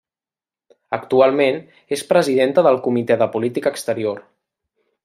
Actualment 0.97 1.61
és 1.99 2.05
presidenta 2.15 2.65
del 2.69 2.81
Comitè 2.89 3.21
de 3.25 3.31
Política 3.37 3.77
Exterior. 3.79 4.27